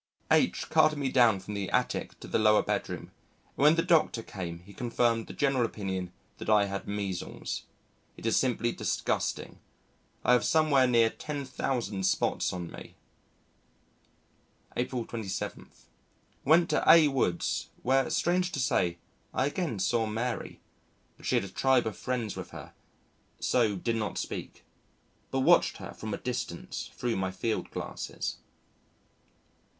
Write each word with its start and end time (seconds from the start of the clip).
H 0.31 0.67
carted 0.67 0.97
me 0.97 1.11
down 1.11 1.39
from 1.39 1.53
the 1.53 1.69
Attic 1.69 2.19
to 2.21 2.27
the 2.27 2.39
Lower 2.39 2.63
Bedroom, 2.63 3.11
and 3.55 3.57
when 3.57 3.75
the 3.75 3.83
Dr. 3.83 4.23
came 4.23 4.61
he 4.61 4.73
confirmed 4.73 5.27
the 5.27 5.31
general 5.33 5.63
opinion 5.63 6.11
that 6.39 6.49
I 6.49 6.65
had 6.65 6.87
measles. 6.87 7.65
It 8.17 8.25
is 8.25 8.35
simply 8.35 8.71
disgusting, 8.71 9.59
I 10.25 10.33
have 10.33 10.43
somewhere 10.43 10.87
near 10.87 11.11
10,000 11.11 12.03
spots 12.03 12.51
on 12.51 12.71
me. 12.71 12.95
April 14.75 15.05
27. 15.05 15.69
Went 16.45 16.71
to 16.71 16.83
A 16.91 17.07
Woods, 17.07 17.69
where, 17.83 18.09
strange 18.09 18.51
to 18.53 18.59
say, 18.59 18.97
I 19.35 19.45
again 19.45 19.77
saw 19.77 20.07
Mary. 20.07 20.61
But 21.15 21.27
she 21.27 21.35
had 21.35 21.43
a 21.43 21.47
tribe 21.47 21.85
of 21.85 21.95
friends 21.95 22.35
with 22.35 22.49
her, 22.49 22.73
so 23.39 23.75
did 23.75 23.97
not 23.97 24.17
speak, 24.17 24.63
but 25.29 25.41
watched 25.41 25.77
her 25.77 25.93
from 25.93 26.11
a 26.11 26.17
distance 26.17 26.89
through 26.95 27.17
my 27.17 27.29
field 27.29 27.69
glasses. 27.69 28.37